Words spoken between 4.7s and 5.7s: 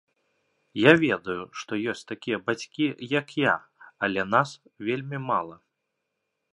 вельмі мала.